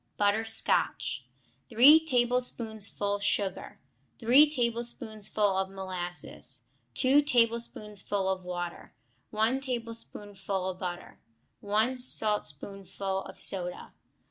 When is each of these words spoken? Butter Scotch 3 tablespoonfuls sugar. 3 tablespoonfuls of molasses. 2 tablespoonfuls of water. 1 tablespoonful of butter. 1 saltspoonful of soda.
Butter 0.17 0.45
Scotch 0.45 1.27
3 1.69 2.03
tablespoonfuls 2.07 3.23
sugar. 3.23 3.79
3 4.17 4.49
tablespoonfuls 4.49 5.61
of 5.61 5.69
molasses. 5.69 6.71
2 6.95 7.21
tablespoonfuls 7.21 8.09
of 8.39 8.43
water. 8.43 8.95
1 9.29 9.59
tablespoonful 9.59 10.69
of 10.71 10.79
butter. 10.79 11.19
1 11.59 11.99
saltspoonful 11.99 13.25
of 13.25 13.39
soda. 13.39 13.93